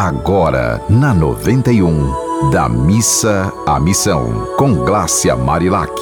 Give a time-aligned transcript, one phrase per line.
[0.00, 5.92] agora na 91, da missa à missão, com Glácia Marilac.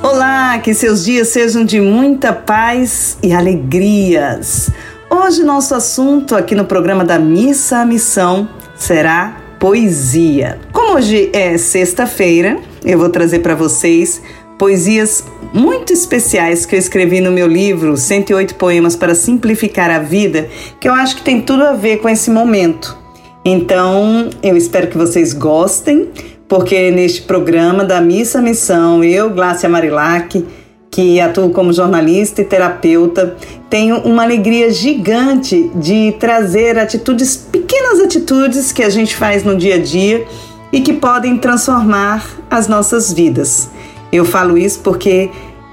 [0.00, 4.70] Olá, que seus dias sejam de muita paz e alegrias.
[5.10, 10.60] Hoje nosso assunto aqui no programa da Missa à Missão será poesia.
[10.72, 14.22] Como hoje é sexta-feira, eu vou trazer para vocês
[14.58, 20.48] poesias muito especiais que eu escrevi no meu livro 108 Poemas para Simplificar a Vida,
[20.80, 22.98] que eu acho que tem tudo a ver com esse momento.
[23.44, 26.10] Então, eu espero que vocês gostem,
[26.48, 30.44] porque neste programa da Missa Missão, eu, Glácia Marilac,
[30.90, 33.36] que atuo como jornalista e terapeuta,
[33.70, 39.76] tenho uma alegria gigante de trazer atitudes, pequenas atitudes que a gente faz no dia
[39.76, 40.26] a dia
[40.72, 43.70] e que podem transformar as nossas vidas.
[44.12, 45.30] Eu falo isso porque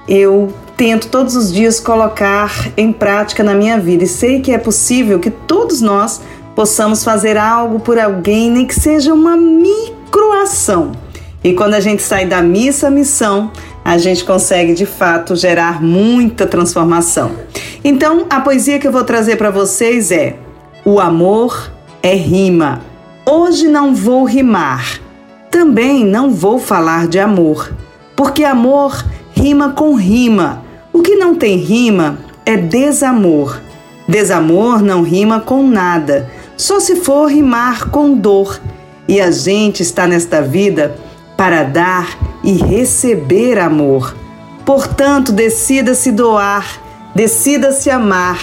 [0.07, 4.57] eu tento todos os dias colocar em prática na minha vida e sei que é
[4.57, 6.21] possível que todos nós
[6.53, 10.91] possamos fazer algo por alguém, nem que seja uma microação.
[11.43, 13.51] E quando a gente sai da missa à missão,
[13.83, 17.33] a gente consegue de fato gerar muita transformação.
[17.83, 20.37] Então, a poesia que eu vou trazer para vocês é:
[20.83, 22.81] O amor é rima.
[23.25, 24.99] Hoje não vou rimar.
[25.51, 27.71] Também não vou falar de amor
[28.15, 30.63] porque amor rima com rima.
[30.93, 33.61] O que não tem rima é desamor.
[34.07, 38.59] Desamor não rima com nada, só se for rimar com dor.
[39.07, 40.95] E a gente está nesta vida
[41.35, 44.15] para dar e receber amor.
[44.63, 46.65] Portanto, decida-se doar,
[47.13, 48.39] decida-se amar,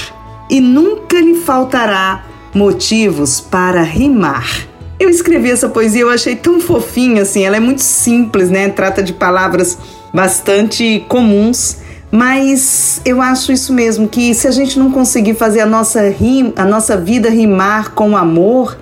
[0.51, 4.69] e nunca lhe faltará motivos para rimar.
[5.03, 8.69] Eu escrevi essa poesia, eu achei tão fofinha assim, ela é muito simples, né?
[8.69, 9.77] Trata de palavras
[10.15, 15.67] bastante comuns, mas eu acho isso mesmo que se a gente não conseguir fazer a
[15.67, 18.79] nossa rim, a nossa vida rimar com amor,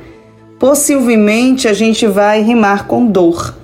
[0.59, 3.55] possivelmente a gente vai rimar com dor.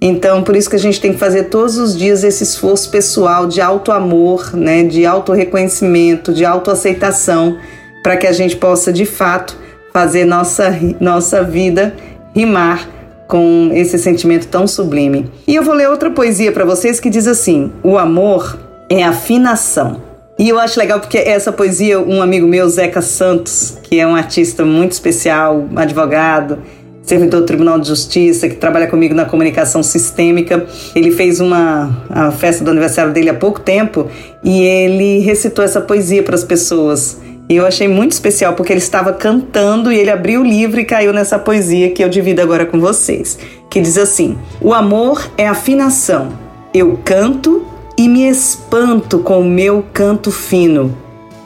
[0.00, 3.46] Então, por isso que a gente tem que fazer todos os dias esse esforço pessoal
[3.46, 7.58] de auto amor, né, de auto reconhecimento, de autoaceitação,
[8.02, 9.65] para que a gente possa de fato
[9.96, 11.94] fazer nossa, nossa vida
[12.34, 12.86] rimar
[13.26, 15.30] com esse sentimento tão sublime.
[15.48, 18.58] E eu vou ler outra poesia para vocês que diz assim: O amor
[18.90, 20.02] é afinação.
[20.38, 24.14] E eu acho legal porque essa poesia, um amigo meu, Zeca Santos, que é um
[24.14, 26.58] artista muito especial, advogado,
[27.02, 30.66] servidor do Tribunal de Justiça, que trabalha comigo na comunicação sistêmica.
[30.94, 34.10] Ele fez uma a festa do aniversário dele há pouco tempo
[34.44, 37.16] e ele recitou essa poesia para as pessoas.
[37.48, 40.84] E eu achei muito especial porque ele estava cantando e ele abriu o livro e
[40.84, 43.38] caiu nessa poesia que eu divido agora com vocês,
[43.70, 46.28] que diz assim: O amor é afinação.
[46.74, 47.64] Eu canto
[47.96, 50.96] e me espanto com o meu canto fino.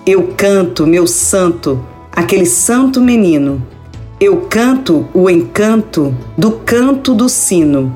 [0.07, 3.63] Eu canto, meu santo, aquele santo menino.
[4.19, 7.95] Eu canto o encanto do canto do sino.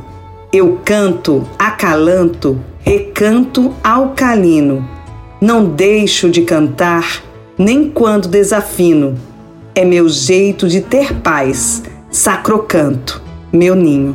[0.53, 4.87] Eu canto, acalanto, recanto alcalino.
[5.41, 7.23] Não deixo de cantar
[7.59, 9.15] nem quando desafino.
[9.75, 13.23] É meu jeito de ter paz, sacrocanto,
[13.53, 14.15] meu ninho.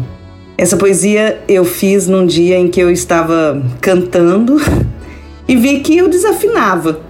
[0.57, 4.57] Essa poesia eu fiz num dia em que eu estava cantando
[5.47, 7.01] e vi que eu desafinava.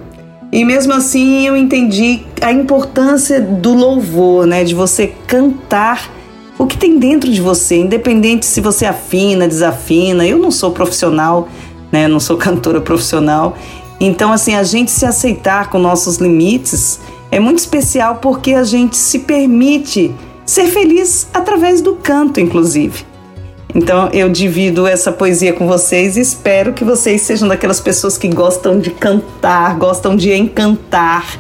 [0.52, 6.10] E mesmo assim eu entendi a importância do louvor, né, de você cantar
[6.58, 10.26] o que tem dentro de você, independente se você afina, desafina.
[10.26, 11.48] Eu não sou profissional,
[11.92, 13.56] né, não sou cantora profissional
[14.00, 17.00] então, assim, a gente se aceitar com nossos limites
[17.32, 20.14] é muito especial porque a gente se permite
[20.46, 23.06] ser feliz através do canto, inclusive.
[23.76, 28.28] Então, eu divido essa poesia com vocês e espero que vocês sejam daquelas pessoas que
[28.28, 31.40] gostam de cantar, gostam de encantar.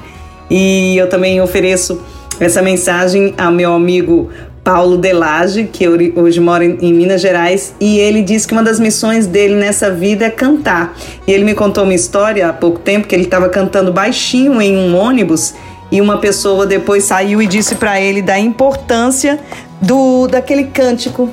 [0.50, 2.00] E eu também ofereço
[2.40, 4.30] essa mensagem ao meu amigo
[4.64, 9.25] Paulo Delage, que hoje mora em Minas Gerais, e ele disse que uma das missões
[9.25, 10.96] dele nessa vida é cantar.
[11.25, 14.78] E ele me contou uma história há pouco tempo que ele estava cantando baixinho em
[14.78, 15.53] um ônibus
[15.92, 19.39] e uma pessoa depois saiu e disse para ele da importância
[19.81, 21.30] do daquele cântico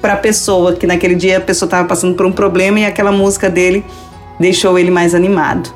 [0.00, 3.10] para a pessoa, que naquele dia a pessoa estava passando por um problema e aquela
[3.10, 3.84] música dele
[4.38, 5.70] deixou ele mais animado.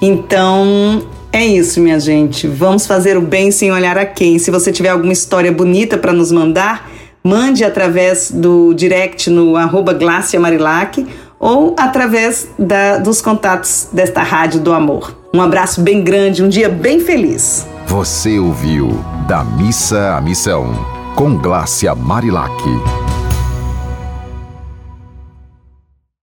[0.00, 1.02] Então,
[1.36, 2.46] é isso, minha gente.
[2.46, 4.38] Vamos fazer o bem sem olhar a quem.
[4.38, 6.90] Se você tiver alguma história bonita para nos mandar,
[7.22, 9.96] mande através do direct no arroba
[10.40, 11.06] Marilac
[11.38, 15.16] ou através da, dos contatos desta Rádio do Amor.
[15.34, 17.66] Um abraço bem grande, um dia bem feliz.
[17.86, 18.88] Você ouviu
[19.28, 20.72] Da Missa à Missão,
[21.14, 22.54] com Glácia Marilac.